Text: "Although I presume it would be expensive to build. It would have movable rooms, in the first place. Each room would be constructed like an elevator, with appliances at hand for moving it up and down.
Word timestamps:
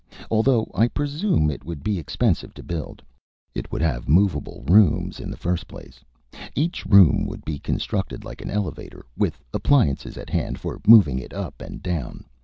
"Although 0.31 0.71
I 0.73 0.87
presume 0.87 1.51
it 1.51 1.63
would 1.63 1.83
be 1.83 1.99
expensive 1.99 2.55
to 2.55 2.63
build. 2.63 3.03
It 3.53 3.71
would 3.71 3.83
have 3.83 4.09
movable 4.09 4.63
rooms, 4.67 5.19
in 5.19 5.29
the 5.29 5.37
first 5.37 5.67
place. 5.67 6.03
Each 6.55 6.83
room 6.87 7.27
would 7.27 7.45
be 7.45 7.59
constructed 7.59 8.25
like 8.25 8.41
an 8.41 8.49
elevator, 8.49 9.05
with 9.15 9.39
appliances 9.53 10.17
at 10.17 10.31
hand 10.31 10.59
for 10.59 10.81
moving 10.87 11.19
it 11.19 11.33
up 11.35 11.61
and 11.61 11.83
down. 11.83 12.25